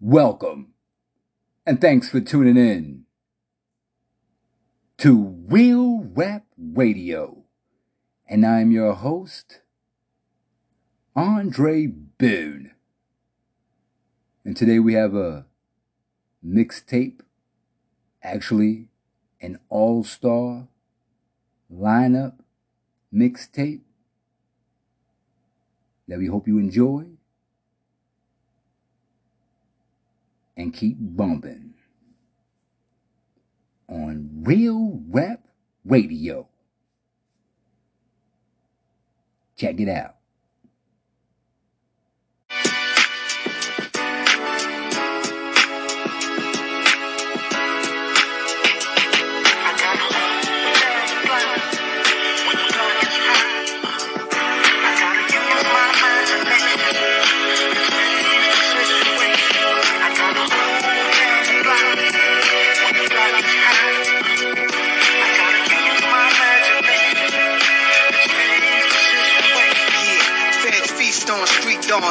[0.00, 0.72] welcome,
[1.66, 3.04] and thanks for tuning in
[4.96, 7.44] to Real Rap Radio.
[8.26, 9.60] And I'm your host,
[11.14, 12.72] Andre Boone.
[14.42, 15.44] And today we have a
[16.42, 17.20] mixtape,
[18.22, 18.88] actually,
[19.42, 20.68] an all star
[21.70, 22.38] lineup
[23.12, 23.82] mixtape
[26.08, 27.04] that we hope you enjoy
[30.60, 31.72] and keep bumping
[33.88, 35.40] on Real Rap
[35.84, 36.48] Radio.
[39.56, 40.19] Check it out.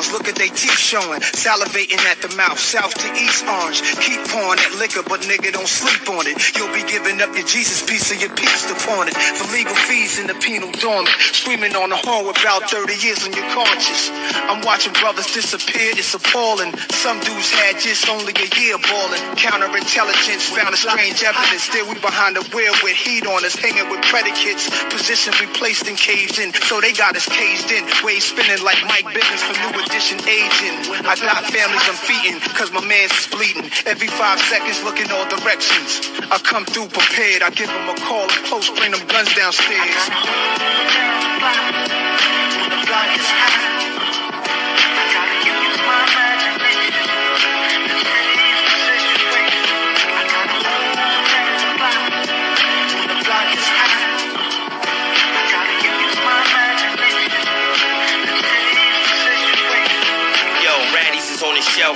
[0.07, 3.83] Look at they teeth showing, salivating at the mouth, south to east orange.
[3.99, 6.39] Keep pouring that liquor, but nigga don't sleep on it.
[6.55, 9.15] You'll be giving up your Jesus piece of your peace upon it.
[9.19, 13.27] For legal fees in the penal dormant, screaming on the horn with about 30 years
[13.27, 14.07] on your conscience.
[14.47, 16.71] I'm watching brothers disappear, it's appalling.
[16.95, 19.21] Some dudes had just only a year balling.
[19.35, 21.67] Counterintelligence found a strange evidence.
[21.67, 24.71] Still we behind the wheel with heat on us, hanging with predicates.
[24.87, 27.83] Position we placed and caged in, so they got us caged in.
[28.07, 30.77] Waves spinning like Mike Bivins for new edition aging.
[31.01, 33.65] I got families I'm feeding, cause my man's is bleeding.
[33.87, 36.05] Every five seconds, looking all directions.
[36.29, 39.97] I come through prepared, I give them a call up close, bring them guns downstairs.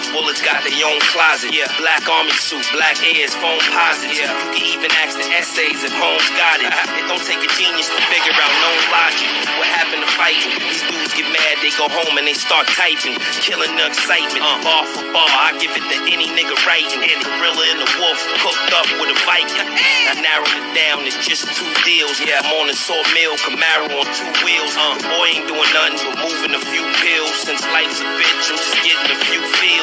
[0.10, 1.54] Bullets got their own closet.
[1.54, 4.18] Yeah, black army suit, black ears, phone positive.
[4.18, 6.72] Yeah, you can even ask the essays if Holmes got it.
[6.98, 9.30] It don't take a genius to figure out known logic.
[9.62, 10.50] What happened to fighting?
[10.66, 14.42] These dudes get mad, they go home and they start typing, killing the excitement.
[14.66, 17.04] Bar for bar, I give it to any nigga writing.
[17.04, 19.68] And the gorilla and the wolf cooked up with a Viking.
[20.10, 22.18] I narrowed it down, it's just two deals.
[22.24, 24.74] Yeah, I'm on a sawmill, Camaro on two wheels.
[24.74, 27.36] Uh, boy ain't doing nothing but moving a few pills.
[27.46, 29.83] Since life's a bitch, I'm just getting a few feels.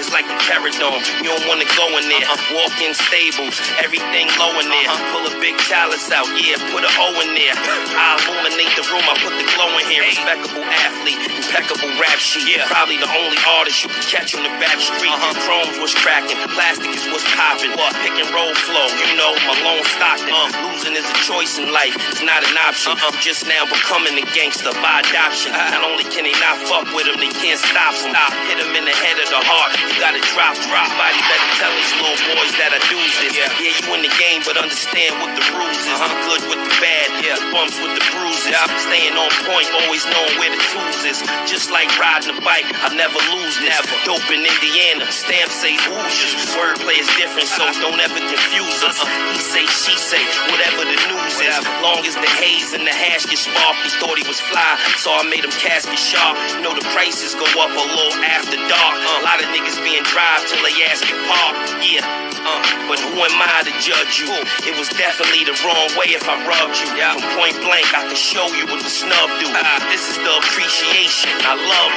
[0.00, 0.36] It's like a
[0.80, 2.24] dome, you don't wanna go in there.
[2.24, 2.56] Uh-huh.
[2.56, 4.88] Walk in stables, everything low in there.
[4.88, 5.12] Uh-huh.
[5.12, 7.54] Pull a big chalice out, yeah, put a O in there.
[7.56, 10.04] I illuminate the room, I put the glow in here.
[10.04, 12.56] Respectable athlete, impeccable rap sheet.
[12.56, 15.12] Yeah, probably the only artist you can catch on the back street.
[15.12, 17.72] huh Chrome's was cracking, plastic is what's popping.
[17.76, 17.92] What?
[18.04, 20.32] Pick and roll flow, you know, Malone Stockton.
[20.32, 22.92] Uh, losing is a choice in life, it's not an option.
[22.98, 25.52] I'm just now becoming a gangster by adoption.
[25.74, 28.12] Not only can they not fuck with him, they can't stop him.
[28.50, 30.90] Hit him in the head of the heart, you gotta drop, drop.
[30.90, 33.30] Somebody better tell these little boys that I do this.
[33.30, 35.98] Yeah, yeah you in the game, but understand what the rules is.
[36.02, 38.50] I'm good with the bad, yeah, bumps with the bruises.
[38.50, 41.22] I'm staying on point, always knowing where the tools is.
[41.46, 43.70] Just like riding a bike, I never lose this.
[43.70, 44.18] Never.
[44.18, 46.50] Dope in Indiana, stamp say Hoosiers.
[46.58, 47.78] Wordplay is different, so uh-uh.
[47.78, 48.98] don't ever confuse us.
[48.98, 49.30] Uh-uh.
[49.30, 51.54] He say, she say, whatever the news is.
[51.78, 55.14] Long as the haze and the hash get sparked, he thought he was fly, so
[55.14, 56.34] I made him casket sharp.
[56.58, 58.94] You know the prices go up a little after dark.
[59.10, 61.56] Uh, a lot of niggas being drive till they ask you park.
[61.82, 62.06] Yeah.
[62.46, 64.30] Uh, but who am I to judge you?
[64.62, 66.86] It was definitely the wrong way if I rubbed you.
[66.94, 69.50] From point blank, I can show you what the snub do.
[69.50, 71.34] Uh, this is the appreciation.
[71.42, 71.90] I love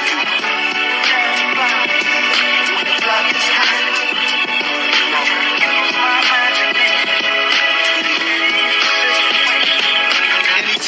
[3.78, 3.83] you.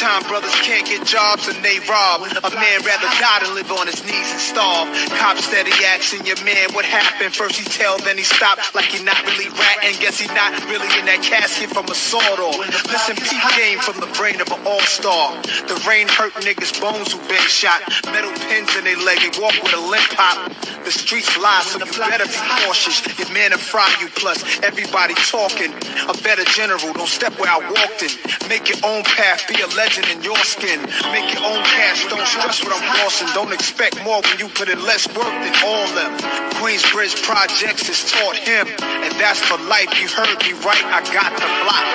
[0.06, 3.88] Anytime brothers can't get jobs and they rob, a man rather die than live on
[3.88, 4.86] his knees and starve.
[5.18, 7.34] Cop steady asking your man what happened.
[7.34, 9.98] First he tell, then he stop like he not really ratting.
[9.98, 12.54] Guess he not really in that casket from a sword off.
[12.86, 15.42] Listen, peep game from the brain of an all-star.
[15.66, 17.82] The rain hurt niggas' bones who been shot.
[18.06, 20.54] Metal pins in their leg, they walk with a limp hop.
[20.86, 23.02] The streets lie, so you better be cautious.
[23.18, 25.74] Your man will fry you, plus everybody talking.
[26.06, 28.14] A better general, don't step where I walked in.
[28.46, 30.78] Make your own path, be a legend in your skin.
[31.12, 33.28] Make your own cash, don't stress what I'm bossing.
[33.32, 36.12] Don't expect more when you put in less work than all them.
[36.60, 39.88] Queensbridge Projects has taught him, and that's for life.
[40.00, 41.86] You heard me right, I got the block.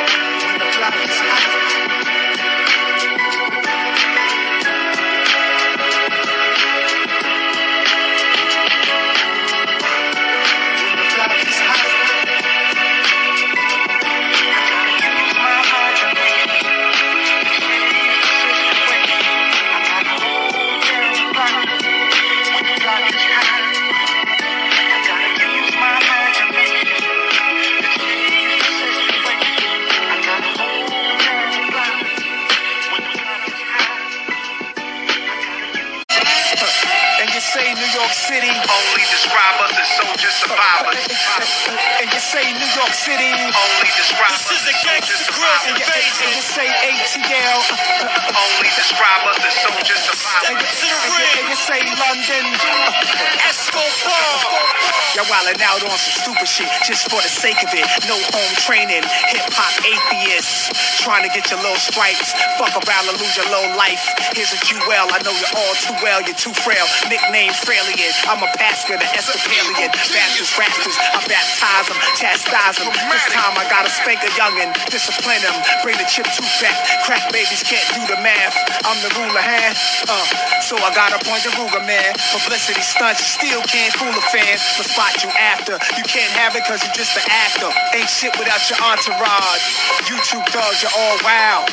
[55.42, 57.86] Wildin' out on some stupid shit just for the sake of it.
[58.06, 61.02] No home training, hip hop atheists.
[61.02, 62.34] Trying to get your little stripes.
[62.62, 64.06] Fuck around and lose your little life.
[64.38, 65.10] Here's you well.
[65.10, 66.22] I know you're all too well.
[66.22, 66.86] You're too frail.
[67.10, 68.14] Nickname Frailian.
[68.30, 69.90] I'm a pastor, the Episcopalian.
[69.90, 70.98] Bastards, rascals.
[71.02, 72.94] I baptize them, chastise them.
[72.94, 75.58] This time I gotta spank a youngin', discipline him.
[75.82, 76.78] Bring the chip tooth back.
[77.10, 78.54] Crack babies can't do the math.
[78.86, 79.74] I'm the ruler hand.
[80.06, 82.14] Uh, so I gotta point the Ruger man.
[82.30, 84.54] Publicity stunts, still can't fool a fan.
[84.78, 85.80] The spot you after.
[85.98, 87.70] You can't have it cause you're just an actor.
[87.96, 89.64] Ain't shit without your entourage.
[90.10, 91.70] YouTube thugs, you're all wild.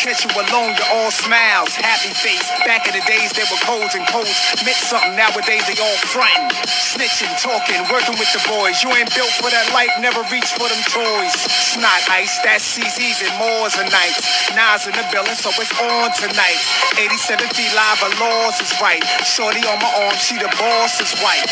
[0.00, 1.76] Catch you alone, you're all smiles.
[1.76, 2.48] Happy face.
[2.64, 4.32] Back in the days, they were codes and codes.
[4.64, 6.48] Meant something, nowadays they all frontin'.
[6.64, 8.80] Snitching, talking, working with the boys.
[8.80, 11.36] You ain't built for that life, never reach for them toys.
[11.76, 14.16] Snot ice, that's CZ's and more's a night.
[14.56, 16.60] Nas in the building, so it's on tonight.
[16.96, 19.04] 87 feet live, but laws is right.
[19.22, 21.44] Shorty on my arm, she the boss is white.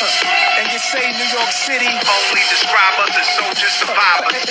[0.56, 1.88] And you say New York City.
[1.88, 4.44] Only describe us as soldiers, survivors.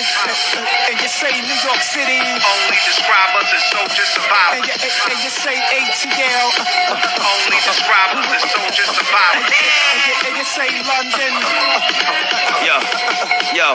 [0.88, 2.18] And you say New York City.
[2.22, 4.66] Only describe us as soldiers, And survivors.
[4.66, 6.48] you, and you say ATL.
[7.18, 9.50] Only describe us as soldiers, survivors.
[9.58, 11.32] And you, and you say London.
[12.62, 12.76] Yo,
[13.54, 13.68] yo,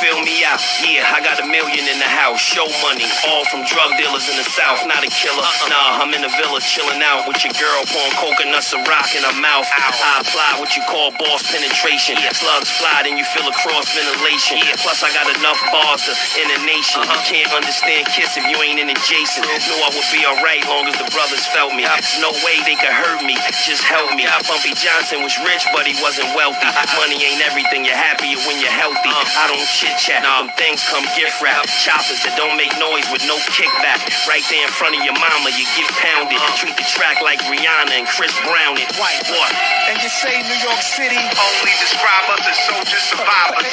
[0.00, 0.60] fill me out.
[0.84, 2.40] Yeah, I got a million in the house.
[2.40, 4.84] Show money, all from drug dealers in the south.
[4.86, 5.44] Not a killer.
[5.68, 9.22] Nah, I'm in the villa chilling out with your girl, pouring coconuts and rock in
[9.24, 9.66] her mouth.
[9.70, 12.16] I apply what you call boss penetration.
[12.50, 14.58] Slugs fly, then you feel a cross ventilation.
[14.58, 14.74] Yeah.
[14.82, 16.98] Plus, I got enough bars to in a nation.
[16.98, 19.46] You can't understand Kiss if you ain't in adjacent.
[19.46, 21.86] Knew I would be alright long as the brothers felt me.
[21.86, 23.38] There's no way they could hurt me.
[23.54, 24.26] Just help me.
[24.50, 26.58] Bumpy Johnson was rich, but he wasn't wealthy.
[26.98, 27.86] Money ain't everything.
[27.86, 29.14] You're happier when you're healthy.
[29.14, 29.22] Uh.
[29.38, 30.26] I don't chit chat.
[30.26, 31.70] Them things come gift wrap.
[31.86, 34.02] Choppers that don't make noise with no kickback.
[34.26, 36.34] Right there in front of your mama, you get pounded.
[36.34, 36.50] Uh.
[36.58, 38.74] Treat the track like Rihanna and Chris Brown.
[38.74, 39.54] It white what?
[39.86, 41.14] And you say New York City.
[41.14, 43.66] Only describe us as soldiers, survivors.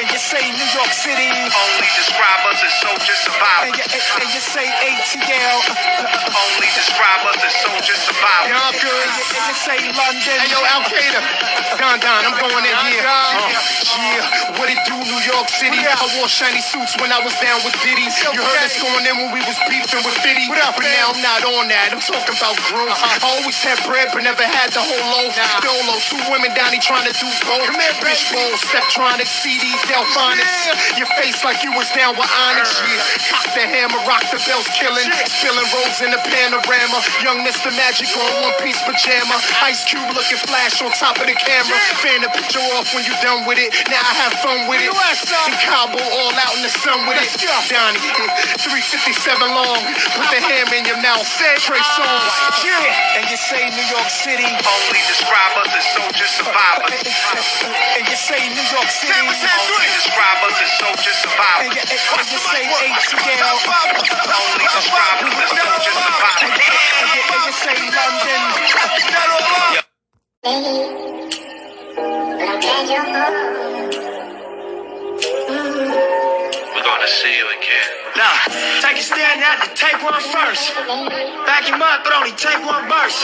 [0.00, 1.28] And you say New York City.
[1.30, 3.76] Only describe us as soldiers, And survivors.
[3.76, 5.58] you, and you say ATL.
[6.30, 8.50] Only describe us as soldiers, survivors.
[8.50, 10.36] And you, and you say London.
[10.40, 11.20] Hey, yo, Al Qaeda.
[11.78, 13.04] Don Don, I'm going in here.
[13.06, 15.78] Uh, yeah, what it do, New York City?
[15.80, 18.04] I wore shiny suits when I was down with Diddy.
[18.06, 20.46] You heard us going in when we was beefing with Fitty.
[20.50, 21.90] But now I'm not on that.
[21.94, 22.94] I'm talking about growth.
[23.00, 25.32] I always had bread, but never had the whole loaf.
[25.64, 27.66] Dolo, two women down here trying to do both.
[27.66, 30.70] Come here, bitch bowl, step trying to see these Delfonics.
[30.94, 32.70] Your face like you was down with Onyx.
[32.78, 35.10] Yeah, cock the hammer, rock the bells, killing.
[35.26, 37.02] Spilling rolls in the panorama.
[37.26, 37.74] Young Mr.
[37.74, 39.42] Magic on one piece pajama.
[39.66, 41.74] Ice Cube looking flash on top of the camera.
[41.98, 43.74] Fan the picture off when you done with it.
[43.90, 44.94] Now I have fun with it.
[44.94, 47.34] In Cabo, all out in the sun with it.
[47.66, 49.80] Donnie, 357 long.
[50.14, 51.26] Put the hammer in your mouth.
[51.64, 52.34] Trey Songz.
[52.62, 53.18] Yeah.
[53.18, 54.44] And you say New York City.
[54.44, 57.00] Only describe us as soldiers, survivors.
[57.40, 59.20] And you say New York City.
[59.20, 61.74] Only describe us as soldiers, And survivors.
[61.74, 63.56] you, and you say ATL.
[63.56, 66.54] Only describe us as soldiers, survivors.
[67.00, 68.42] And you, and you say London.
[76.74, 77.59] We're gonna see you again.
[78.20, 78.36] Now,
[78.84, 80.76] take a stand out to take one first.
[81.48, 83.16] Back him up, but only take one verse.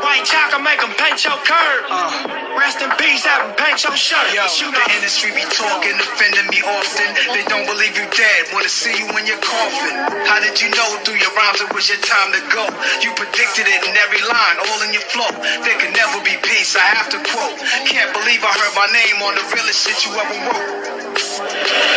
[0.00, 1.84] White chalk, make him paint your curb.
[1.92, 2.56] Uh.
[2.56, 4.24] Rest in peace, have him paint your shirt.
[4.32, 4.96] Yo, you the know.
[4.96, 7.12] industry be talking, offending me often.
[7.28, 9.92] They don't believe you dead, wanna see you in your coffin.
[10.24, 12.64] How did you know through your rhymes it was your time to go?
[13.04, 15.28] You predicted it in every line, all in your flow.
[15.60, 17.60] There could never be peace, I have to quote.
[17.84, 20.64] Can't believe I heard my name on the realest shit you ever wrote.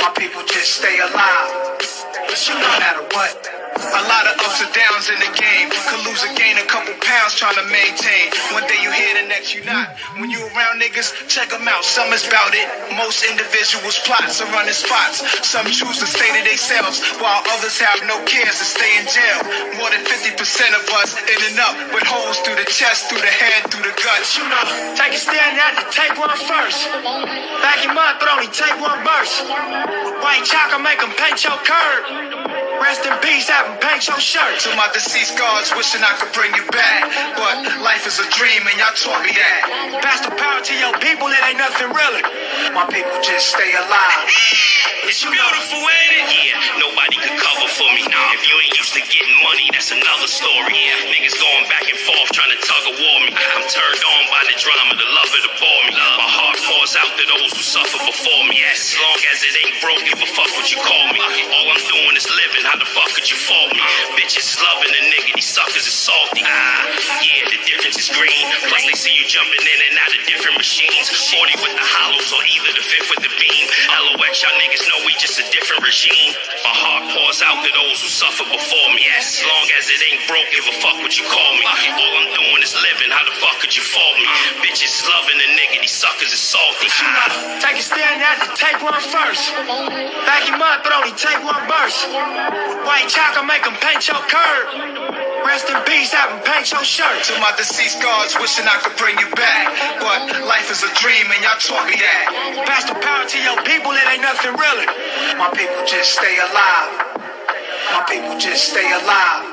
[0.04, 1.70] My people just stay alive.
[2.30, 3.59] No matter what.
[3.80, 5.72] A lot of ups and downs in the game.
[5.72, 8.28] Could lose or gain a couple pounds trying to maintain.
[8.52, 9.96] One day you here, the next you not.
[10.20, 11.88] When you around niggas, check them out.
[11.88, 12.68] Some is about it.
[13.00, 15.24] Most individuals plots are running spots.
[15.48, 19.40] Some choose to stay to themselves, while others have no cares to stay in jail.
[19.80, 20.36] More than 50%
[20.76, 23.96] of us in and up with holes through the chest, through the head, through the
[23.96, 24.36] guts.
[24.36, 24.64] You know,
[25.00, 26.84] take a stand out to take one first.
[27.64, 29.40] Back him up, but only take one verse.
[30.20, 32.69] White chalk, make him paint your curb.
[32.82, 34.60] Rest in peace, have him paint your shirt.
[34.62, 37.12] To my deceased guards, wishing I could bring you back.
[38.10, 40.02] Is a dream, and y'all taught me that.
[40.02, 42.26] Pass the power to your people, it ain't nothing really.
[42.74, 44.26] My people just stay alive.
[45.06, 46.26] It's beautiful, ain't it?
[46.34, 48.02] Yeah, nobody could cover for me.
[48.10, 50.74] Nah, if you ain't used to getting money, that's another story.
[50.74, 53.30] Yeah, niggas going back and forth trying to tug a war me.
[53.30, 55.94] I'm turned on by the drama, the love of the bore me.
[55.94, 58.58] My heart pours out to those who suffered before me.
[58.74, 61.22] As long as it ain't broke, give a fuck what you call me.
[61.54, 62.66] All I'm doing is living.
[62.66, 63.86] How the fuck could you fault me?
[64.18, 65.38] Bitches loving a nigga.
[65.38, 66.42] These suckers is salty.
[68.08, 68.46] Green.
[68.88, 71.12] They see you jumping in and out of different machines.
[71.12, 73.66] 40 with the hollows or either the fifth with the beam.
[73.92, 76.32] LOX, y'all niggas know we just a different regime.
[76.64, 79.04] My heart pours out to those who suffered before me.
[79.16, 81.64] As long as it ain't broke, give a fuck what you call me.
[81.64, 83.12] All I'm doing is living.
[83.12, 84.28] How the fuck could you fault me?
[84.60, 85.80] Bitches is loving a nigga.
[85.80, 86.92] These suckers is salty.
[87.64, 89.56] Take a stand out to take one first.
[89.56, 92.08] Back him up, but only take one burst.
[92.84, 94.66] White chalk, make him paint your curb.
[95.46, 97.24] Rest in peace, have him paint your shirt.
[97.32, 99.72] To my deceased gods, wishing I could bring you back.
[100.00, 102.66] But life is a dream and y'all taught me that.
[102.68, 104.88] Pass the power to your people, it ain't nothing really.
[105.40, 107.29] My people just stay alive.
[107.92, 109.46] My people just stay alive.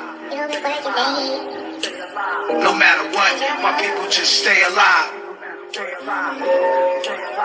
[2.62, 5.12] No matter what, my people just stay alive.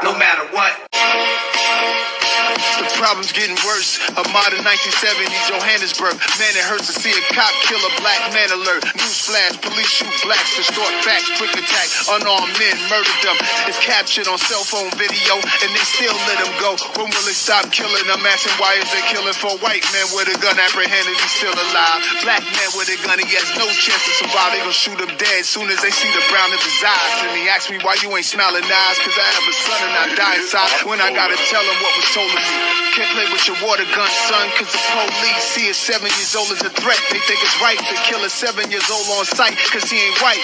[0.03, 0.80] No matter what.
[3.01, 3.97] Problem's getting worse.
[4.13, 6.13] A modern 1970s Johannesburg.
[6.37, 8.85] Man, it hurts to see a cop kill a black man alert.
[8.93, 13.33] Newsflash, police shoot blacks, distort facts, quick attack, unarmed men murdered them.
[13.65, 16.77] It's captured on cell phone video, and they still let them go.
[16.93, 18.21] When will they stop killing them?
[18.21, 21.17] Asking why is they killing for white men with a gun apprehended?
[21.17, 22.05] He's still alive.
[22.21, 24.53] Black man with a gun, he has no chance to survive.
[24.53, 27.13] They gonna shoot him dead soon as they see the brown of his eyes.
[27.25, 29.95] And he asked me why you ain't smiling eyes, cause I have a son and
[29.97, 30.69] I die inside.
[30.85, 32.90] When I gotta tell him what was told of me.
[32.91, 36.51] Can't play with your water gun, son, cause the police see a seven years old
[36.51, 36.99] as a threat.
[37.07, 40.19] They think it's right to kill a seven years old on sight, cause he ain't
[40.19, 40.43] white.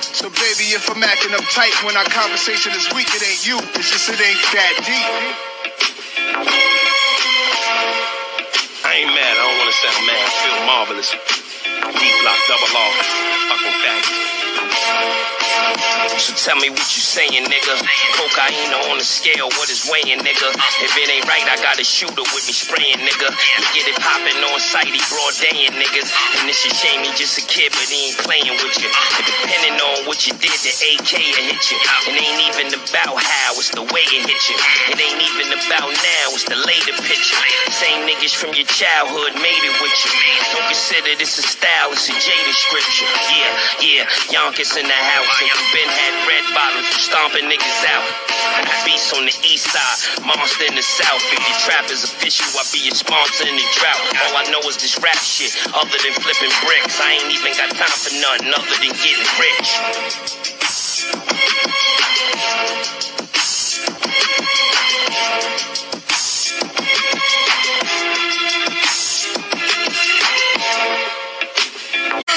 [0.00, 3.60] So baby, if I'm acting uptight when our conversation is weak, it ain't you.
[3.76, 5.08] It's just it ain't that deep.
[8.80, 9.36] I ain't mad.
[9.36, 10.24] I don't want to sound mad.
[10.24, 11.10] I feel marvelous.
[11.92, 12.92] Deep block, double R.
[13.52, 14.35] Fucking fact.
[16.16, 17.74] So tell me what you saying, nigga.
[18.16, 20.48] Cocaine on the scale, what is weighing, nigga?
[20.80, 23.28] If it ain't right, I got a shooter with me spraying, nigga.
[23.30, 26.08] We get it popping on sight, he broad daying, niggas.
[26.40, 28.88] And it's a shame he just a kid, but he ain't playing with you.
[28.88, 31.78] But depending on what you did, the AK will hit you.
[31.84, 34.56] It ain't even about how, it's the way it hit you.
[35.66, 37.42] About now, it's the later picture.
[37.74, 40.14] Same niggas from your childhood made it with you.
[40.54, 43.10] Don't consider this a style, it's a jaded scripture.
[43.34, 43.50] Yeah,
[43.82, 45.26] yeah, Yonkers in the house.
[45.42, 48.06] And you been had red bottles, stomping niggas out.
[48.86, 51.18] Beast on the east side, monster in the south.
[51.34, 54.02] If your trap is official, I be your sponsor in the drought.
[54.22, 57.02] All I know is this rap shit, other than flipping bricks.
[57.02, 59.68] I ain't even got time for nothing other than getting rich.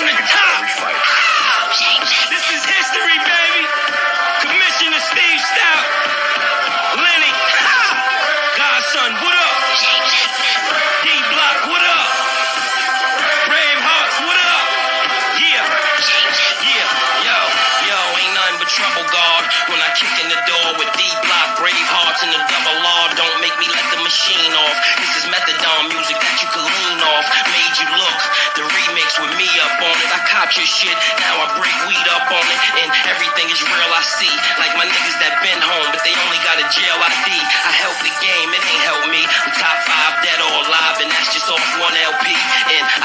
[0.09, 0.65] The top.
[2.33, 3.63] This is history, baby.
[4.41, 5.85] Commissioner Steve Stoute.
[6.97, 7.33] Lenny.
[8.57, 9.53] Godson, what up?
[11.05, 12.09] D Block, what up?
[13.53, 14.65] Brave Hearts, what up?
[15.37, 15.61] Yeah.
[16.65, 16.89] Yeah.
[17.29, 17.37] Yo,
[17.85, 19.43] yo, ain't nothing but trouble, God.
[19.69, 23.13] When I kick in the door with D Block, Brave Hearts, and the double law,
[23.13, 24.77] don't make me let the machine off.
[25.05, 27.25] This is methadone music that you can lean off.
[27.53, 27.58] Made
[30.49, 30.97] Your shit.
[31.21, 32.59] Now I break weed up on it.
[32.81, 34.33] And everything is real I see.
[34.57, 37.29] Like my niggas that been home, but they only got a jail ID.
[37.37, 37.68] I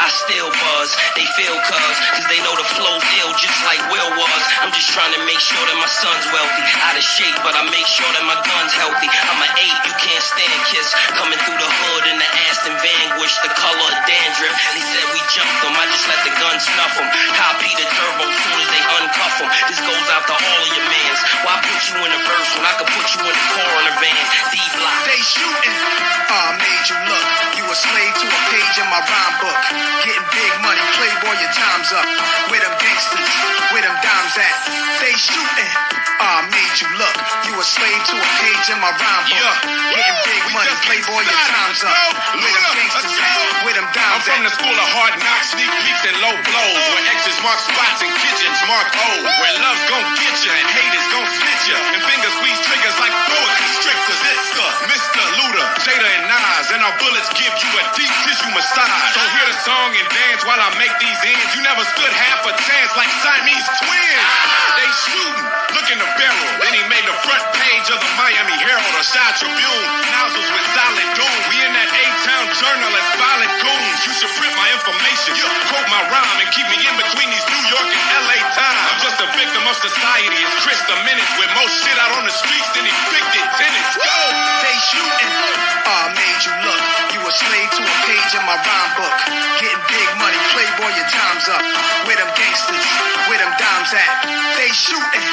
[0.04, 0.92] I still buzz.
[1.16, 4.42] They feel cuz, cause they know the flow ill just like Will was.
[4.60, 6.60] I'm just trying to make sure that my son's wealthy.
[6.84, 9.08] Out of shape, but I make sure that my gun's healthy.
[9.08, 10.92] I'm an eight, you can't stand kiss.
[11.16, 14.52] Coming through the hood in the Aston Vanquish, the color of dandruff.
[14.76, 17.08] They said we jumped them, I just let the gun snuff them.
[17.40, 19.48] Copy the turbo soon as they uncuff them.
[19.72, 21.20] This goes out to all of your mans.
[21.48, 24.24] Why put you in a verse when I could put you in the coroner van?
[24.52, 24.96] D block.
[25.08, 25.76] They shooting.
[26.28, 27.26] I made you look.
[27.56, 29.93] You a slave to a page in my rhyme book.
[30.02, 32.06] Getting big money, playboy, your time's up.
[32.50, 33.30] Where them gangsters,
[33.70, 34.56] where them dimes at?
[35.00, 36.13] They shooting.
[36.24, 37.16] I made you look.
[37.44, 39.56] You a slave to a page in my rhyme book.
[39.92, 42.16] Getting big money, playboy, your time's up.
[42.40, 43.12] Where them gangsters?
[43.60, 46.84] Where them I'm from the school of hard knocks, sneak peeks and low blows.
[46.96, 49.20] Where X's mark spots and kitchens mark O's.
[49.20, 51.76] Where love's gon' get ya and haters gon' split ya.
[51.92, 54.20] And fingers squeeze triggers like boa constrictors.
[54.24, 55.22] It's the Mr.
[55.44, 56.66] Luda, Jada and Nas.
[56.72, 59.02] And our bullets give you a deep tissue massage.
[59.12, 61.52] So hear the song and dance while I make these ends.
[61.52, 64.24] You never stood half a chance like Siamese twins.
[64.78, 66.48] They shooting, look in barrel.
[66.62, 69.86] Then he made the front page of the Miami Herald or Chi Tribune.
[70.10, 71.38] Nozzles with solid doom.
[71.50, 73.98] We in that A-Town journal as violent goons.
[74.06, 75.36] You should print my information,
[75.70, 78.80] quote my rhyme, and keep me in between these New York and LA times.
[78.90, 80.38] I'm just a victim of society.
[80.38, 83.94] It's Chris the Menace with more shit out on the streets than evicted tenants.
[83.98, 84.23] Go!
[84.84, 85.32] shooting.
[85.84, 86.82] I made you look.
[87.16, 89.16] You a slave to a page in my rhyme book.
[89.60, 91.62] Getting big money, playboy, your time's up.
[92.04, 92.84] Where them gangsters,
[93.32, 94.10] where them dimes at?
[94.60, 95.24] They shooting.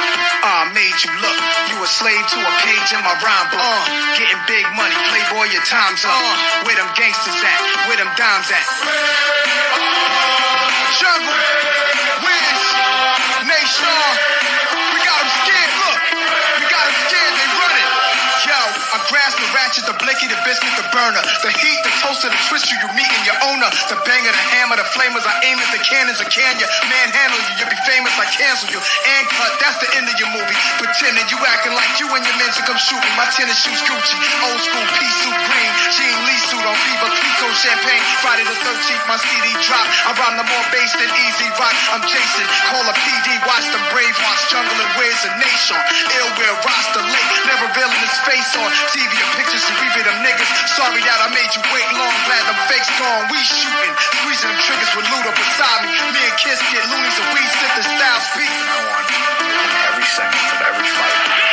[0.44, 1.40] I made you look.
[1.68, 3.60] You a slave to a page in my rhyme book.
[3.60, 3.84] Uh,
[4.16, 6.16] getting big money, playboy, your time's up.
[6.16, 7.60] Uh, where them gangsters at?
[7.92, 8.66] Where them dimes at?
[10.96, 11.40] Jungle,
[12.24, 12.60] Wiz,
[13.52, 14.00] Nation,
[14.96, 15.81] we got them scared.
[18.92, 21.24] I grasp the ratchet, the blicky, the biscuit, the burner.
[21.48, 23.72] The heat, the toaster, the twister, you meeting your owner.
[23.88, 26.68] The banger, the hammer, the flamers, I aim at the cannons, I can you.
[26.92, 28.84] Manhandle you, you'll be famous, I cancel you.
[28.84, 30.60] And cut, that's the end of your movie.
[30.76, 33.14] Pretending you acting like you and your men should come shooting.
[33.16, 35.72] My tennis shoes Gucci, old school pea suit green.
[35.96, 38.04] Jean Lee suit on Veuve Clicquot champagne.
[38.20, 39.88] Friday the 13th, my CD drop.
[40.04, 41.76] I rhyme the more bass than easy rock.
[41.96, 45.80] I'm Jason, call a PD, watch the brave watch jungle and where's the nation?
[46.20, 50.50] Ill will roster late, never revealing his face on TV pictures to read them niggas.
[50.74, 53.30] Sorry that I made you wait long, glad them fakes gone.
[53.30, 55.94] We shooting, squeezing them triggers with Luda beside me.
[56.10, 58.50] Me and Kiss get loonies and we sit the style speak.
[58.50, 61.51] I want every second of every fight.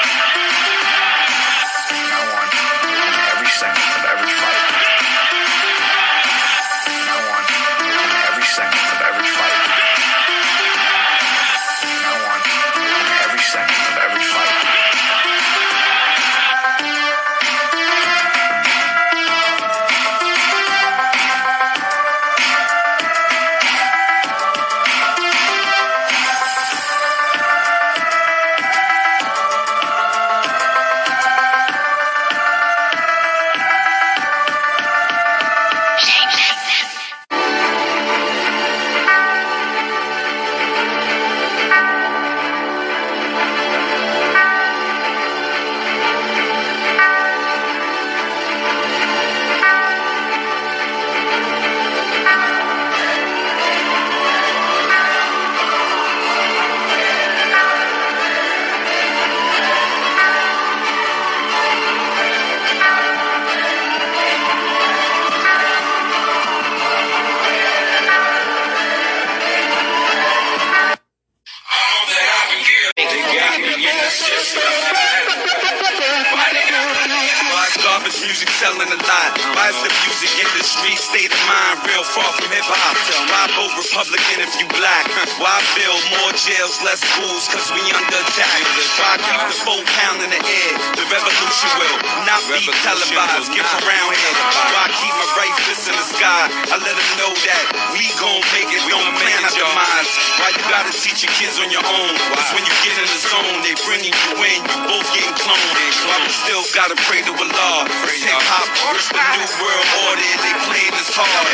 [83.99, 84.98] Republican if you black?
[85.39, 88.59] Why build more jails, less schools, cause we under attack?
[88.99, 90.73] Why keep the four pound in the air?
[90.99, 93.55] The revolution will not be televised.
[93.55, 94.35] Get around here.
[94.75, 96.51] Why keep my right fist in the sky?
[96.51, 100.11] I let them know that we gon' make it, we don't plan our demise.
[100.43, 102.13] Why you gotta teach your kids on your own?
[102.35, 105.71] Cause when you get in the zone, they bringing you in, you both getting cloned.
[106.03, 107.87] Why we still gotta pray to Allah?
[107.87, 111.47] Hip hop, it's the new world order, they playing this hard.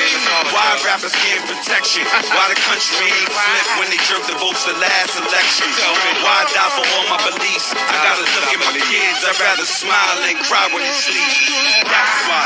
[0.57, 2.09] Why rappers getting protection?
[2.33, 5.67] Why the country ain't flip when they jerk the votes the last election?
[6.23, 7.75] Why I die for all my beliefs?
[7.75, 11.85] I gotta look at my kids, I'd rather smile than cry when they sleep.
[11.87, 12.45] That's why.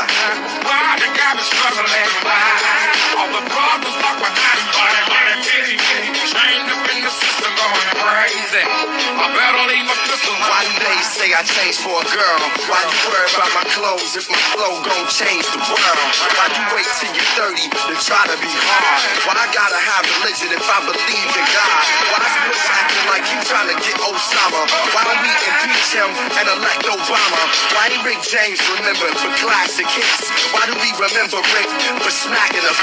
[0.65, 2.09] Why the guy been struggling?
[2.25, 3.19] Why?
[3.19, 6.09] All the problems locked behind body, body, pity, pity.
[6.29, 8.63] Chained up in the system, going crazy.
[8.63, 10.33] I better leave my pistol.
[10.39, 12.39] Why do they say I changed for a girl?
[12.69, 16.09] Why you worry about my clothes if my flow gon' change the world?
[16.37, 19.27] Why you wait till you're 30 to try to be hard?
[19.27, 21.83] Why I gotta have religion if I believe in God?
[22.15, 24.61] Why is Bush acting like he trying to get Osama?
[24.95, 26.07] Why don't we impeach him
[26.39, 27.41] and elect Obama?
[27.75, 30.31] Why ain't Rick James remembered for classic hits?
[30.55, 32.79] Why do we remember Rick for smacking us?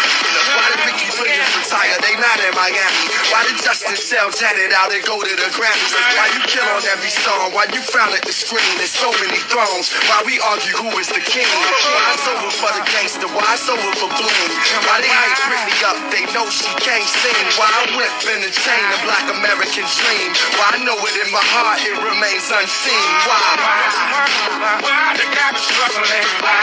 [0.52, 1.96] Why did Ricky Williams retire?
[2.04, 3.04] They mad in Miami.
[3.32, 5.92] Why did Justin sell Janet out and go to the Grammys?
[5.96, 7.56] Why you kill on every song?
[7.56, 8.68] Why you frown at the screen?
[8.76, 9.96] There's so many thrones.
[10.12, 11.48] Why we argue who is the king?
[11.48, 13.28] Why it's over for the gangster?
[13.32, 14.48] Why it's over for Bloom?
[14.84, 15.98] Why they hate Britney up?
[16.10, 17.38] They know she can't sing.
[17.54, 20.28] Why I whip in the chain, a black American dream?
[20.58, 23.06] Why I know it in my heart, it remains unseen.
[23.22, 23.38] Why?
[24.82, 26.26] Why the guy been struggling?
[26.42, 26.58] Why?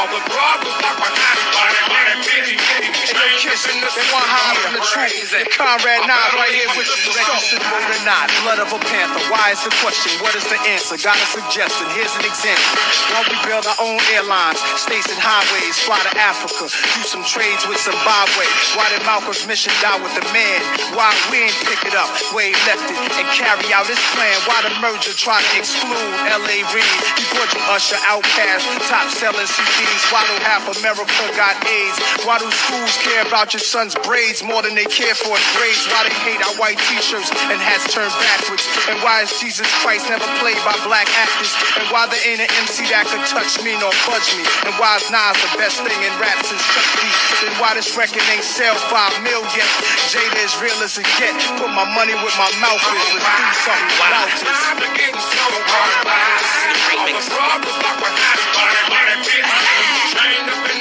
[0.00, 2.88] All the problems locked behind body, body, pity, pity.
[3.04, 5.28] Chained up in the They want high from the truth.
[5.28, 7.12] The Conrad Nas right here with you.
[7.12, 8.30] Vote or not.
[8.46, 9.20] Blood of a panther.
[9.28, 10.14] Why is the question?
[10.24, 10.96] What is the answer?
[10.96, 11.84] Got a suggestion.
[11.92, 12.72] Here's an example.
[13.12, 17.24] Why we build our own airlines, states and highways, fly to Africa, do some
[17.66, 18.46] with Zimbabwe.
[18.78, 20.58] Why did Malcolm's mission die with the man?
[20.96, 24.36] Why we ain't pick it up where he left it and carry out his plan?
[24.48, 26.64] Why the merger try to exclude L.A.
[26.72, 26.96] Reid?
[27.36, 30.02] Brought you Usher, Outkast, top selling CDs.
[30.08, 31.04] Why do half America
[31.36, 31.98] got AIDS?
[32.24, 35.84] Why do schools care about your son's braids more than they care for his grades?
[35.92, 38.62] Why they hate our white t-shirts and and hats turned backwards?
[38.86, 41.50] And why is Jesus Christ never played by black actors?
[41.74, 44.46] And why there ain't an MC that could touch me nor budge me?
[44.62, 47.02] And why is Nas the best thing in rap since Chuck D?
[47.48, 49.64] Then why this record ain't sell five million?
[50.12, 51.32] Jada is real as it get.
[51.56, 53.08] Put my money where my mouth is.
[53.16, 54.52] Let's do something about this.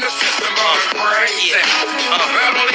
[0.08, 1.60] Yeah,
[2.15, 2.24] uh,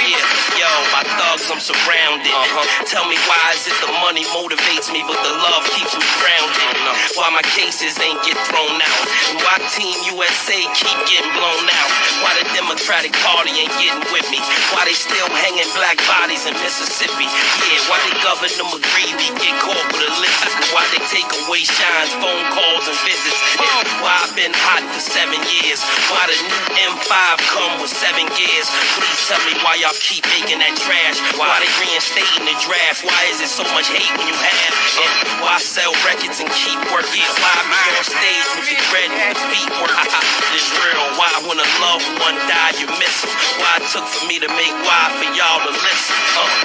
[0.04, 0.20] yeah,
[0.60, 2.28] yo, my thugs, I'm surrounded.
[2.28, 2.84] Uh-huh.
[2.84, 6.76] Tell me why is it the money motivates me, but the love keeps me grounded?
[7.16, 9.04] Why my cases ain't get thrown out?
[9.48, 11.90] Why Team USA keep getting blown out?
[12.20, 14.36] Why the Democratic Party ain't getting with me?
[14.76, 17.24] Why they still hanging black bodies in Mississippi?
[17.24, 20.52] Yeah, why they Governor McGreevey get caught with a list?
[20.76, 23.40] Why they take away Shyne's phone calls and visits?
[23.56, 25.80] Yeah, why I've been hot for seven years?
[26.12, 26.60] Why the new
[26.92, 27.21] M5
[27.52, 28.68] come with seven gears?
[28.98, 31.18] Please tell me why y'all keep making that trash.
[31.38, 33.06] Why they reinstating the draft?
[33.06, 34.72] Why is it so much hate when you have?
[35.42, 37.26] Why sell records and keep working?
[37.38, 40.24] Why be on stage with your bread and feet working?
[40.52, 41.16] It's real.
[41.16, 43.32] Why when a loved one die you miss them?
[43.56, 46.16] Why it took for me to make why for y'all to listen?
[46.36, 46.61] Uh.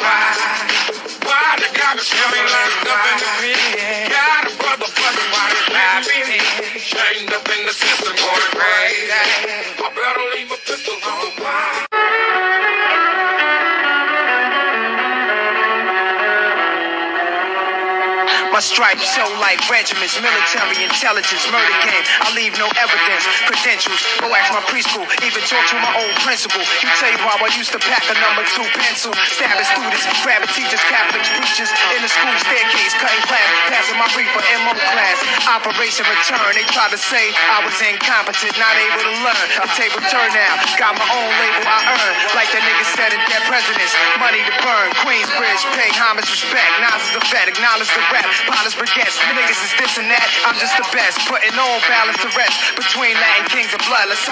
[18.78, 19.07] Stripes
[19.48, 22.04] like regiments, military intelligence, murder game.
[22.20, 24.04] I leave no evidence, credentials.
[24.20, 26.60] Go ask my preschool, even talk to my old principal.
[26.60, 30.52] You tell you how I used to pack a number two pencil, stabbing students, grabbing
[30.52, 35.16] teachers, Catholics, preachers in the school staircase, cutting class, passing my reaper MO class.
[35.48, 39.48] Operation Return, they try to say I was incompetent, not able to learn.
[39.64, 43.22] The table turn now, got my own label I earn, like that nigga said in
[43.32, 43.96] Dead Presidents.
[44.20, 46.84] Money to burn, Queensbridge, pay homage, respect.
[46.84, 48.28] Nas is a vet, acknowledge the rap.
[48.52, 50.26] Pilots, briquettes, niggas is this and that.
[50.50, 54.10] I'm just the best, putting all balance to rest between Latin kings of blood.
[54.10, 54.26] Let's.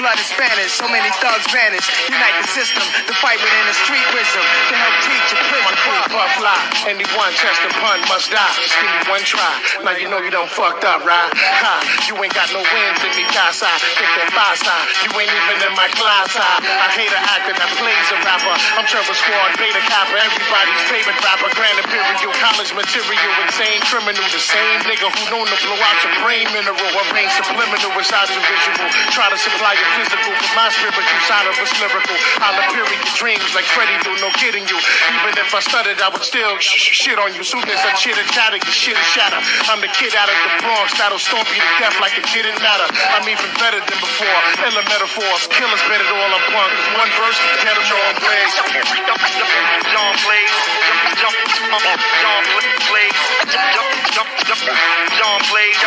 [0.00, 1.84] Blood is Spanish, so many thugs vanish.
[2.08, 6.30] Unite the system, the fight within the street wisdom to help teach a Quick puff
[6.38, 8.54] fly, anyone chest to pun must die.
[8.56, 9.52] Just give me one try.
[9.84, 11.30] Now you know you done fucked up, right?
[11.34, 11.74] Ha,
[12.08, 13.66] you ain't got no wins in me, casa.
[13.98, 14.56] Think that five.
[15.04, 16.32] You ain't even in my class.
[16.38, 18.54] I, I hate an actor that plays a rapper.
[18.78, 21.50] I'm Terror Squad, Beta Kappa, everybody's favorite rapper.
[21.58, 24.29] Grand Imperial, college material, insane criminal.
[24.30, 26.78] The same nigga who known to blow out your brain mineral.
[27.10, 28.86] Arrange subliminal inside your visual.
[29.10, 32.14] Try to supply your physical, but my spiritual side of us lyrical.
[32.38, 34.78] I'll appear in your dreams like Freddy do, no kidding you.
[35.18, 37.42] Even if I stuttered, I would still sh- sh- shit on you.
[37.42, 39.42] Soon as I chitter chatter, your shit is shatter.
[39.66, 42.62] I'm the kid out of the Bronx that'll stomp you to death like it didn't
[42.62, 42.86] matter.
[43.18, 44.38] I'm even better than before.
[44.62, 46.70] Illa metaphors, killers better than all I'm punk.
[47.02, 48.54] One verse, get them all blaze.
[49.90, 50.54] John Blaze,
[51.18, 51.34] John
[52.22, 55.78] John Blaze, John Blaze,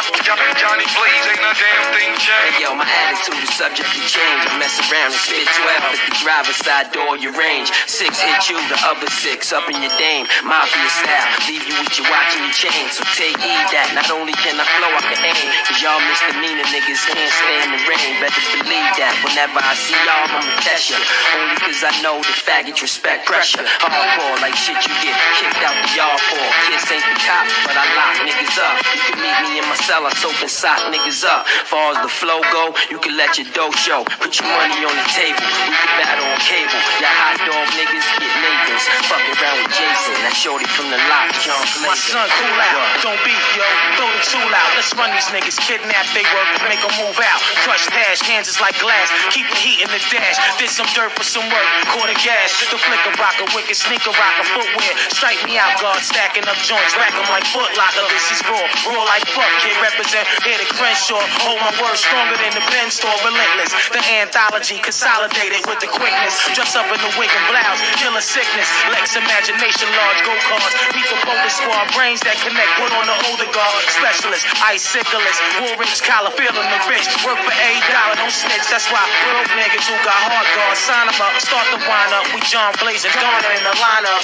[0.56, 2.64] Johnny Blaze, ain't a damn thing changed.
[2.64, 4.42] Yo, my attitude is subject to change.
[4.48, 7.68] I mess around and spit 12 at the driver's side door, your range.
[7.92, 10.24] Six hit you, the other six up in your dame.
[10.48, 12.88] Mafia style, leave you with your watch and your chain.
[12.96, 15.50] So take heed that not only can I flow, I can aim.
[15.68, 18.12] Cause y'all misdemeanor niggas can't stand the rain.
[18.24, 21.00] Better believe that whenever I see y'all, I'ma test ya.
[21.36, 23.68] Only cause I know the faggots respect pressure.
[23.84, 26.46] Hardcore like shit you get kicked out the yard for.
[26.72, 28.76] Kids ain't the cops, but I lock niggas up.
[28.94, 31.48] You can meet me in my cell, I soap and sock niggas up.
[31.70, 34.06] Far as the flow go, you can let your dough show.
[34.22, 36.80] Put your money on the table, we can battle on cable.
[37.02, 38.86] Y'all hot dog niggas get Nathan's.
[39.10, 43.02] Fuck around with Jason, that shorty from the lot, John My son, cool out.
[43.04, 43.66] Don't beef, yo.
[43.98, 44.70] Throw the tool out.
[44.76, 45.58] Let's run these niggas.
[45.60, 46.50] Kidnap they work.
[46.68, 47.40] Make them move out.
[47.68, 48.22] Crush dash.
[48.24, 49.12] Hands is like glass.
[49.32, 50.38] Keep the heat in the dash.
[50.58, 51.68] Did some dirt for some work.
[51.92, 52.64] Quarter gas.
[52.72, 53.48] The flicker rocker.
[53.56, 54.46] Wicked sneaker rocker.
[54.56, 54.94] Footwear.
[55.12, 56.00] Strike me out, guard.
[56.00, 56.96] Stacking up joints.
[56.96, 58.03] Rack 'em like foot locker.
[58.10, 58.64] This is raw.
[58.92, 59.48] Raw like fuck.
[59.64, 60.26] Kid represent.
[60.44, 61.20] The Crenshaw.
[61.44, 63.16] Hold my word stronger than the pen store.
[63.24, 63.72] Relentless.
[63.92, 64.80] The anthology.
[64.80, 66.36] Consolidated with the quickness.
[66.56, 67.82] Dress up in the wig and blouse.
[68.00, 68.70] Killer sickness.
[68.92, 69.88] Lex imagination.
[69.92, 70.74] Large go cards.
[70.96, 71.86] Meet the boulder squad.
[71.96, 72.72] Brains that connect.
[72.80, 73.82] Put on the older guard.
[73.92, 74.44] Specialist.
[74.64, 75.40] Iciclist.
[75.64, 76.32] Woolrich collar.
[76.36, 77.08] Feeling the rich.
[77.24, 78.16] Work for a dollar.
[78.20, 78.68] Don't snitch.
[78.68, 80.80] That's why broke niggas who got hard guards.
[80.80, 81.34] Sign 'em up.
[81.40, 82.26] Start the wind up.
[82.34, 84.24] We John Blaze and Donna in the lineup.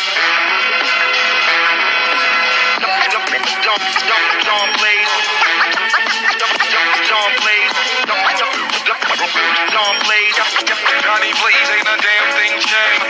[2.80, 5.16] John Blaze,
[7.10, 8.69] John Blaze,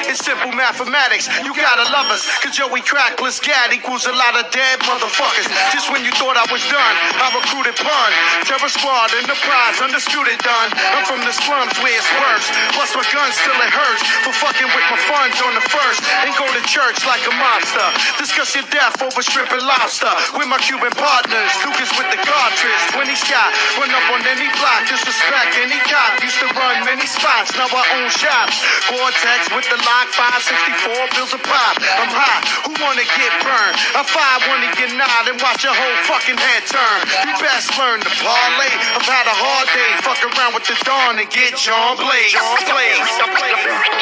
[0.10, 0.52] It's simple.
[0.54, 1.30] mathematics.
[1.46, 5.48] You gotta love us, cause Joey Crackless Gad equals a lot of dead motherfuckers.
[5.74, 8.10] Just when you thought I was done, I recruited pun.
[8.46, 10.70] Terror squad, enterprise, undisputed done.
[10.94, 12.48] I'm from the slums where it's worse.
[12.76, 16.04] Plus my gun still it hurts for fucking with my funds on the first.
[16.26, 17.88] And go to church like a mobster.
[18.20, 20.12] Discuss your death over shrimp and lobster.
[20.38, 22.84] With my Cuban partners, Lucas with the cartridge.
[23.00, 23.50] When he shot,
[23.80, 26.20] run up on any block, disrespect any cop.
[26.24, 28.60] Used to run many spots, now I own shops.
[28.92, 31.76] Vortex with the lock, 564 bills a pop.
[31.80, 33.76] I'm hot, who wanna get burned?
[33.96, 37.00] I five wanna get nod and watch your whole fucking head turn.
[37.28, 38.72] You best learn to parlay.
[38.98, 42.34] I've had a hard day, fuck around with the dawn and get John Blaze.
[42.36, 43.00] John Blaze.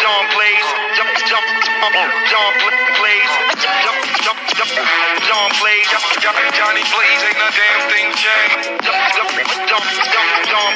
[0.01, 1.47] John Blaze, jump, jump,
[2.31, 2.51] John
[2.97, 4.16] Blaze, jump, jump,
[4.67, 5.87] John Blaze,
[6.19, 8.83] Johnny Blaze, ain't no damn thing changed.
[8.83, 9.87] John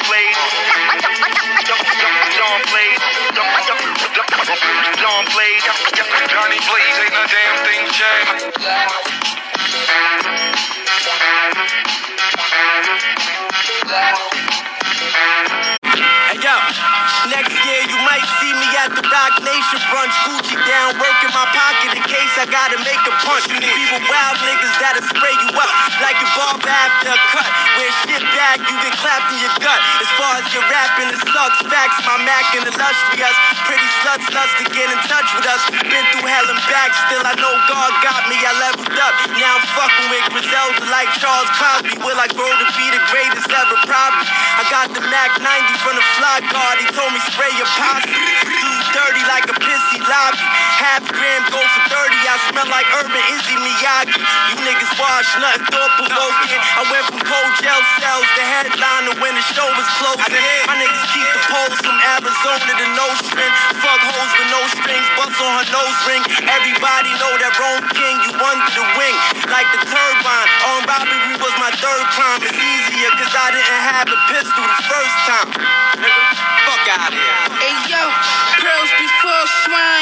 [0.07, 0.31] Blaze,
[2.31, 3.03] John Blaze,
[4.95, 5.63] John Blaze,
[6.31, 9.20] Johnny Blaze, ain't no damn thing changed.
[19.11, 23.43] Roc Nation brunch, Gucci down, working my pocket in case I gotta make a punch.
[23.51, 27.51] People wild niggas that'll spray you up like a ball after a cut.
[27.75, 29.79] Wear shit back, you get clapped in your gut.
[29.99, 31.59] As far as your rapping, it sucks.
[31.67, 33.35] Facts, my Mac and illustrious.
[33.67, 35.59] Pretty sluts lust to get in touch with us.
[35.91, 38.39] Been through hell and back, still I know God got me.
[38.39, 39.13] I leveled up.
[39.35, 41.99] Now I'm fucking with Griselda like Charles Crosby.
[41.99, 43.75] Will I grow to be the greatest ever?
[43.83, 44.23] Probably.
[44.55, 46.79] I got the Mac 90 from the fly guard.
[46.79, 48.80] He told me spray your posse.
[49.11, 50.39] Dude dirty like a pissy lobby.
[50.79, 52.15] Half gram go for 30.
[52.15, 54.15] I smell like urban Issey Miyake.
[54.15, 56.61] You niggas wash nothing thought provoking.
[56.79, 60.43] I went from cold jail cells to headliner when the show was closing.
[60.63, 63.51] My niggas keep the poles from Arizona to no string.
[63.83, 65.07] Fuck hoes with no strings.
[65.19, 66.23] Bust on her nose ring.
[66.47, 68.15] Everybody know that Rome King.
[68.23, 69.15] You under the wing
[69.51, 70.49] like the turbine.
[70.71, 72.39] On robbery was my third crime.
[72.47, 75.49] It's easier cause I didn't have a pistol the first time.
[75.99, 76.23] Nigga,
[76.63, 77.51] fuck out here.
[79.65, 80.00] Swine,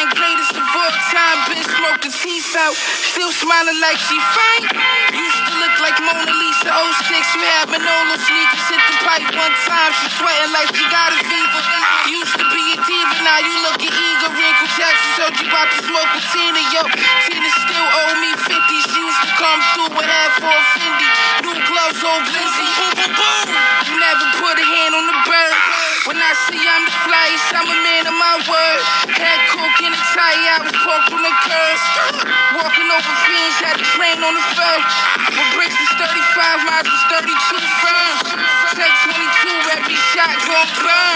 [0.89, 1.37] greatest of all time.
[1.49, 1.69] Been
[2.11, 4.65] teeth out, still smiling like she fine.
[5.13, 7.35] Used to look like Mona Lisa 06.
[7.35, 9.91] You had Manolo sneakers, hit the pipe one time.
[10.01, 11.61] She sweating like she got a fever.
[12.09, 14.31] Used to be a diva, now you looking eager.
[14.33, 16.61] Wrinkle Jackson told you about to smoke with Tina.
[16.73, 16.81] Yo,
[17.29, 18.89] Tina still owe me 50.
[18.89, 21.07] She used to come through with half for a Fendi.
[21.45, 22.25] New gloves, old.
[23.09, 23.47] Boom.
[23.89, 25.55] You never put a hand on the bird.
[26.07, 28.81] When I say I'm the flyest, I'm a man of my word.
[29.13, 31.79] Head cook in a tie, I was parked on the curb.
[32.55, 34.81] Walking over fiends, had a train on the firm.
[35.35, 38.19] With bricks is 35, miles is 32 firms.
[38.75, 41.08] Take 22, every shot gon' burn.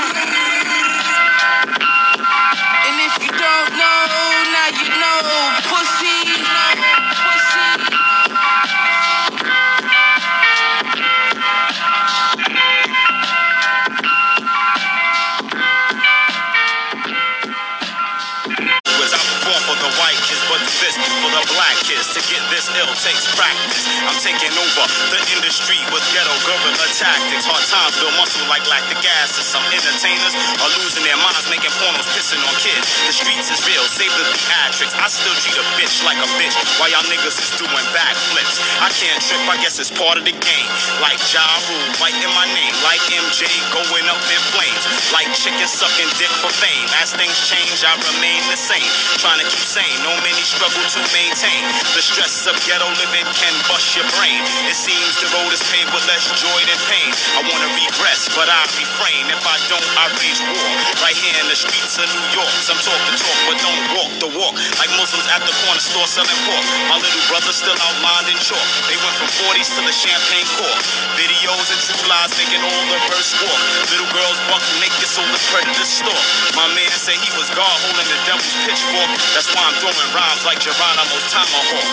[24.23, 27.43] Taking over the industry with ghetto guerrilla tactics.
[27.43, 29.43] Hard times build muscle like lactic acid.
[29.43, 30.31] Some entertainers
[30.63, 32.87] are losing their minds, making pornos, pissing on kids.
[33.03, 34.95] The streets is real, save the theatrics.
[34.95, 38.63] I still treat a bitch like a bitch, while y'all niggas is doing backflips.
[38.79, 40.69] I can't trip, I guess it's part of the game.
[41.03, 42.73] Like Ja Rule, fighting my name.
[42.87, 43.43] Like MJ,
[43.75, 44.83] going up in flames.
[45.11, 46.87] Like chicken sucking dick for fame.
[47.03, 48.87] As things change, I remain the same.
[49.19, 51.61] Trying to keep sane, no many struggle to maintain.
[51.91, 54.41] The stress of ghetto living can bust your brain.
[54.69, 57.09] It seems the road is paved with less joy than pain.
[57.37, 59.29] I wanna regress, but I refrain.
[59.33, 60.69] If I don't, I rage war.
[61.01, 62.53] Right here in the streets of New York.
[62.61, 64.53] Some talk the talk, but don't walk the walk.
[64.77, 66.65] Like Muslims at the corner store selling pork.
[66.89, 68.67] My little brother still outlined in chalk.
[68.87, 70.79] They went from 40s to the champagne cork.
[71.17, 73.61] Videos and true lies making all the verse walk.
[73.89, 74.11] Little
[74.49, 76.23] buck naked so the predators stalk.
[76.57, 79.09] My man said he was God holding the devil's pitchfork.
[79.35, 81.87] That's why I'm throwing rhymes like Geronimo's tomahawk.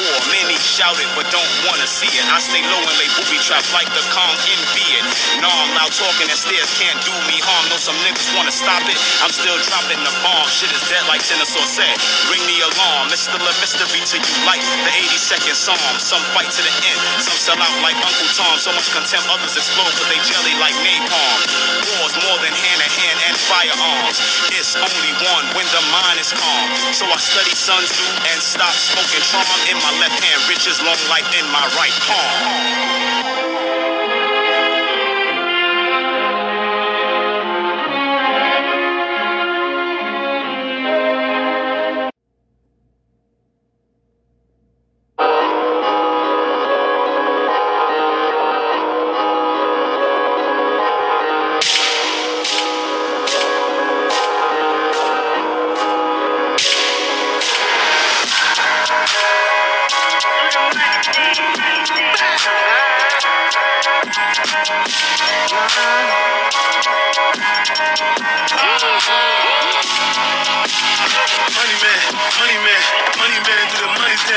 [0.00, 2.24] War, many shout it but don't wanna see it.
[2.30, 4.60] I stay low and lay booby traps like the Kong in
[5.00, 5.04] it.
[5.40, 7.64] No, I'm loud talking and stairs can't do me harm.
[7.70, 8.98] Know some niggas wanna stop it.
[9.24, 10.46] I'm still dropping the bomb.
[10.50, 11.96] Shit is dead like Dinosaur said.
[12.30, 13.10] Ring the alarm.
[13.10, 15.78] It's still a mystery to you like the 82nd Psalm.
[15.98, 17.00] Some fight to the end.
[17.22, 18.54] Some sell out like Uncle Tom.
[18.58, 21.38] So much contempt, others explode cause they jelly like napalm.
[22.04, 24.20] War's more than hand to hand and firearms.
[24.52, 26.68] It's only one when the mind is calm.
[26.92, 29.48] So I study Sun Tzu and stop smoking charm.
[29.72, 33.93] In my left hand, riches, long life in my right palm.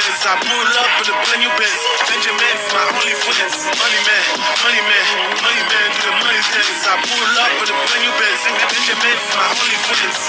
[0.08, 0.28] Money.
[0.28, 1.82] I pull up with a brand new Benz.
[2.08, 3.68] Benjamin, my only friends.
[3.68, 4.24] Money man,
[4.64, 5.06] money man,
[5.44, 6.84] money man do the money dance.
[6.88, 8.42] I pull up with a brand new Benz.
[8.48, 10.20] Benjamin, my only friends.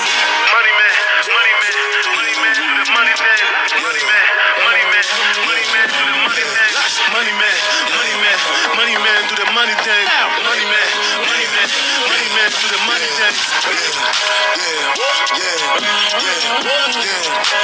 [0.50, 0.94] Money man,
[1.30, 1.74] money man,
[2.14, 3.42] money man do the money dance.
[3.78, 4.26] Money man,
[4.58, 4.98] money man,
[5.46, 6.98] money man do the money dance.
[7.08, 7.58] Money man,
[7.98, 8.38] money man,
[8.78, 10.10] money man do the money dance.
[10.42, 10.88] Money man,
[11.22, 11.68] money man,
[12.06, 13.40] money man do the money dance.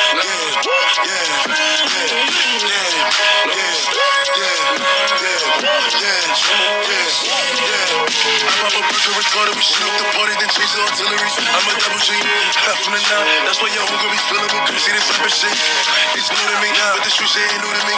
[0.04, 0.60] I'm up a
[1.44, 2.03] burger
[9.34, 11.30] retarded, we shoot up the party, then change the artillery.
[11.54, 12.08] I'm a double G,
[12.66, 13.26] half from the nine.
[13.46, 14.78] That's why y'all gonna be feeling me.
[14.78, 15.54] See this type of shit,
[16.18, 17.94] it's new to me, but the streets ain't new to me.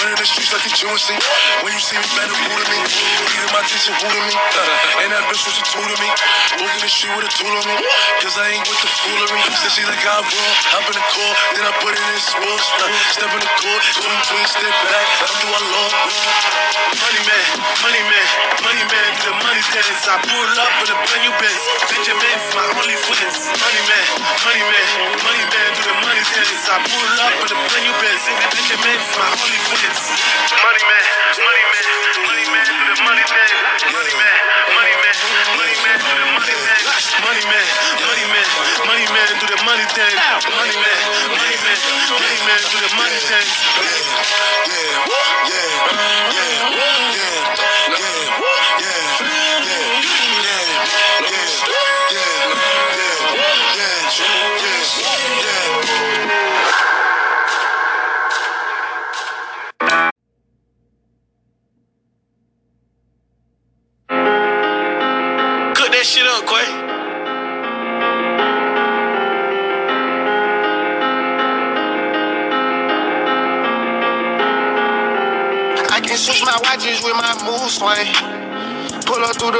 [0.00, 1.16] Running the streets like a truancy.
[1.64, 2.78] When you see me, better who to me.
[2.84, 4.34] Needed my attention, who to me.
[5.02, 6.08] And that bitch was a tool to me.
[6.62, 7.76] Walking the street with a tool on me,
[8.22, 9.40] cause I ain't with the foolery.
[9.56, 12.66] Said she like I roll, hop in the car, then I put it in sports.
[12.76, 13.84] Uh, step the court,
[14.48, 15.08] step back.
[15.22, 15.92] I love.
[16.98, 17.44] Money man,
[17.82, 18.26] money man,
[18.62, 20.06] money man the money dance.
[20.08, 21.62] I pull up with a brand new Benz.
[21.88, 23.38] Benjamin, my only friends.
[23.54, 24.06] Money man,
[24.44, 24.86] money man,
[25.22, 26.66] money man do the money dance.
[26.68, 28.22] I pull up with a brand new Benz.
[28.26, 29.97] Benjamin, my only friends.
[42.96, 43.67] Money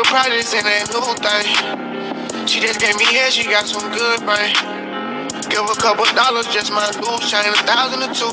[0.09, 2.47] Projects in that new thing.
[2.49, 4.57] She just gave me head, she got some good brain.
[5.53, 8.33] Give a couple dollars, just my loose chain, a thousand or two.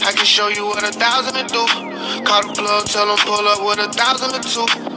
[0.00, 1.66] I can show you what a thousand to do.
[2.24, 4.89] Call the plug, tell them pull up with a thousand or two.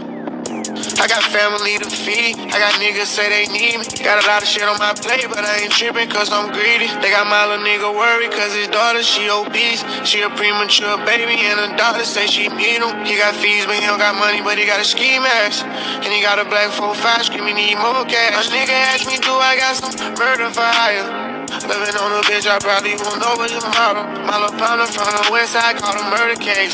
[1.04, 2.40] I got family to feed.
[2.40, 3.84] I got niggas say they need me.
[4.08, 6.88] Got a lot of shit on my plate, but I ain't tripping cause I'm greedy.
[7.04, 9.84] They got my little nigga worried cause his daughter, she obese.
[10.08, 13.04] She a premature baby and her daughter say she need him.
[13.04, 15.68] He got fees, but he don't got money, but he got a ski mask.
[15.68, 18.48] And he got a black 4-5 screaming, need more cash.
[18.48, 21.23] A nigga asked me, do I got some murder for hire?
[21.62, 24.10] Living on a bitch, I probably won't know what your model.
[24.26, 26.74] My little partner from the west side called a murder case.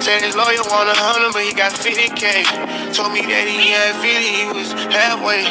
[0.00, 2.48] Said his lawyer want a hundred, but he got 50k.
[2.96, 5.44] Told me that he had 50, he was halfway.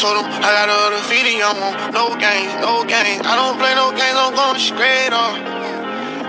[0.00, 3.20] Told him I got other 50, I want no games, no games.
[3.28, 5.36] I don't play no games, I'm going straight off.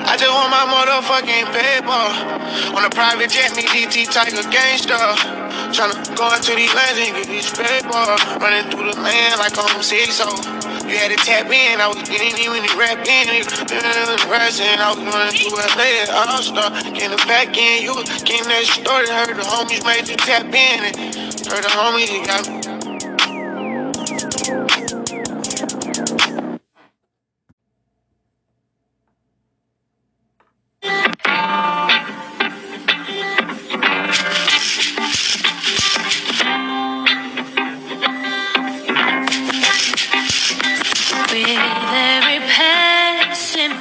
[0.06, 2.04] I just want my motherfucking paper.
[2.78, 4.94] On a private jet, me DT Tiger gangster.
[5.74, 8.04] Tryna go into these lands and get this paper.
[8.38, 10.55] Running through the land like I'm six so
[10.88, 13.26] You had to tap in, I was getting you in you rap in.
[14.30, 16.72] Pressing, mm, I was running through LA, all star.
[16.94, 19.10] Getting the back in, you was getting that story.
[19.10, 20.86] Heard the homies made you tap in.
[20.86, 20.96] And
[21.50, 22.46] heard the homies, you got
[30.84, 32.25] With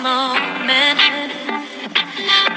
[0.04, 1.32] moment,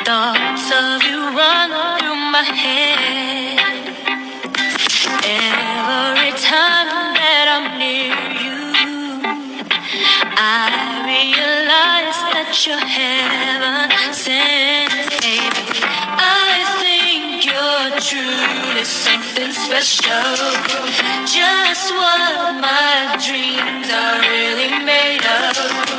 [0.03, 3.87] thoughts of you run through my head.
[5.23, 8.59] Every time that I'm near you,
[10.35, 15.79] I realize that you're heaven sent, baby.
[16.19, 20.35] I think you're truly something special.
[21.23, 25.96] Just what my dreams are really made of.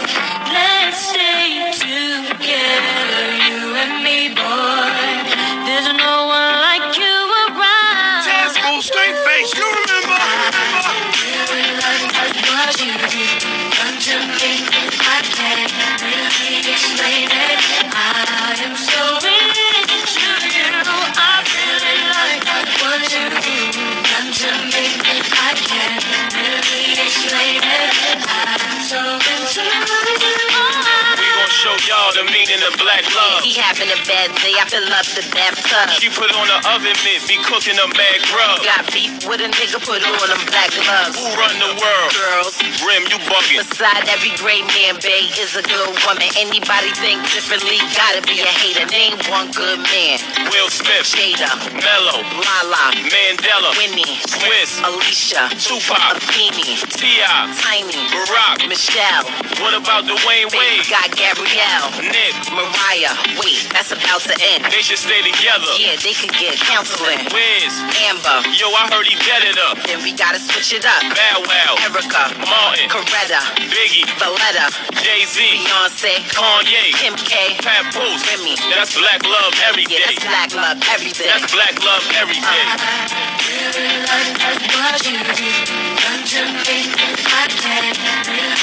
[31.89, 33.43] Y'all the mean champagne and a black love.
[33.43, 35.91] He having a bad day, I fill up the bathtub.
[36.01, 38.62] She put on the oven mitt, be cooking a mad grub.
[38.64, 41.16] Got beef with a nigga, put on them black gloves.
[41.18, 42.11] Who run the world?
[42.14, 42.55] Girls.
[42.84, 43.61] Rim, you bugging.
[43.64, 46.28] Beside every great man, bae is a good woman.
[46.39, 48.86] Anybody think differently, gotta be a hater.
[48.89, 50.16] Name one good man.
[50.53, 59.24] Will Smith, Jada, Melo, Lala, Mandela, Winnie, Swizz, Alicia, Tupac, Afeni, T.I., Tiny, Barack, Michelle.
[59.61, 60.86] What about Dwyane Wade?
[60.89, 63.14] got Gabrielle, Nick, Mariah.
[63.43, 64.64] Wait, that's about to end.
[64.70, 65.70] they should stay together.
[65.79, 67.22] Yeah, they could get counseling.
[67.31, 67.74] Wiz,
[68.09, 69.79] Amber, yo, I heard he dead it up.
[69.87, 71.03] then we gotta switch it up.
[71.03, 73.41] Bow Wow, Erica, Martin, Coretta,
[73.72, 74.70] Biggie, Valletta,
[75.03, 77.57] Jay Z, Beyonce, Kanye, Kim K.
[77.62, 78.29] Papoose.
[78.29, 78.57] Remy.
[78.74, 81.26] That's black love every Yeah, that's black love every day.
[81.26, 82.62] That's black love every day.
[82.68, 83.39] Uh-huh.
[83.49, 84.37] Really like
[84.74, 86.81] what you done to me.
[87.29, 87.99] I can't really explain it.
[87.99, 88.58] I am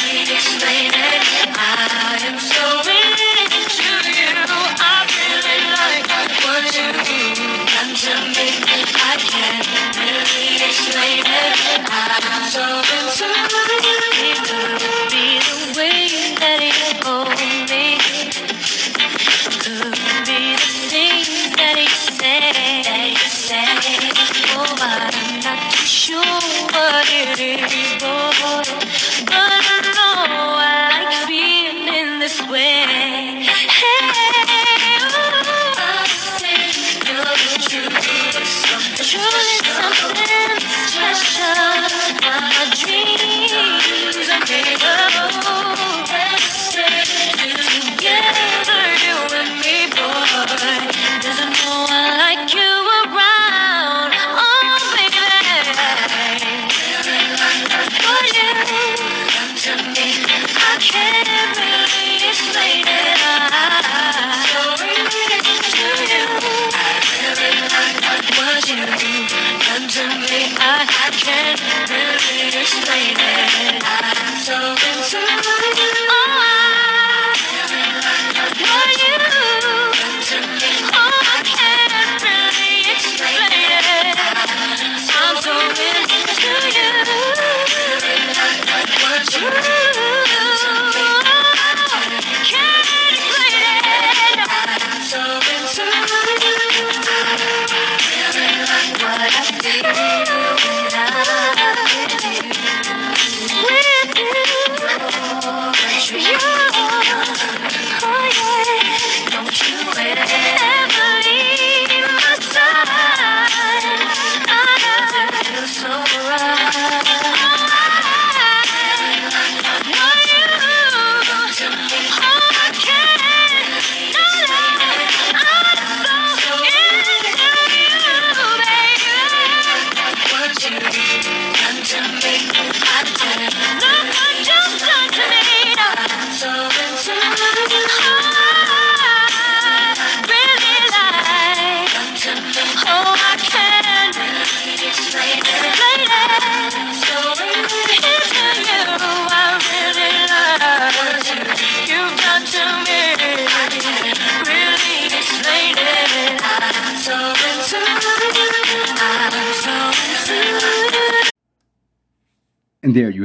[9.08, 9.68] I can't
[9.98, 11.86] really explain it.
[11.92, 12.85] I'm so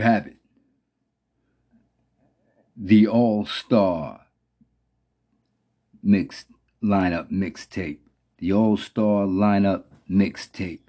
[0.00, 0.36] you have it.
[2.74, 4.26] The All Star
[6.02, 6.46] mixed
[6.82, 7.98] lineup mixtape.
[8.38, 10.88] The All Star lineup mixtape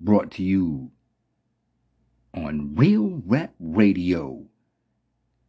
[0.00, 0.92] brought to you
[2.32, 4.44] on Real Rap Radio.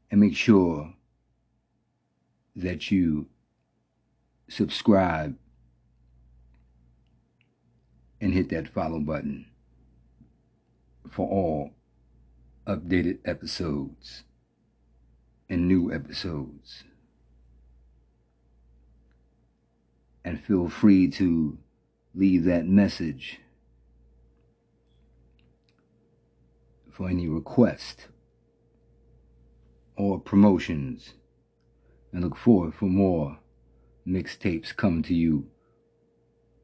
[0.09, 0.95] And make sure
[2.55, 3.27] that you
[4.49, 5.37] subscribe
[8.19, 9.45] and hit that follow button
[11.09, 11.71] for all
[12.68, 14.24] updated episodes
[15.49, 16.84] and new episodes.
[20.24, 21.57] And feel free to
[22.14, 23.39] leave that message
[26.91, 28.07] for any request
[29.95, 31.14] or promotions.
[32.14, 33.39] And look forward for more
[34.05, 35.47] mixtapes coming to you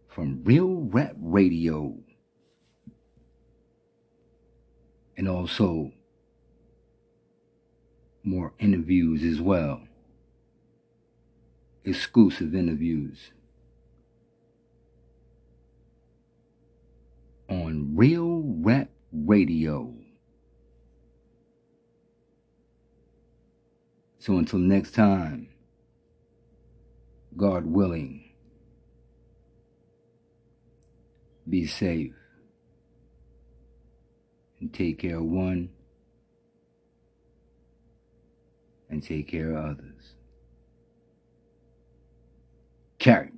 [0.10, 1.98] from Real Rap Radio.
[5.18, 5.92] And also
[8.24, 9.82] more interviews as well.
[11.84, 13.32] Exclusive interviews
[17.50, 19.94] on Real Rap Radio.
[24.20, 25.48] So until next time,
[27.38, 28.32] God willing,
[31.50, 32.14] be safe
[34.60, 35.70] and take care of one
[38.90, 40.14] and take care of others.
[43.00, 43.30] Carry.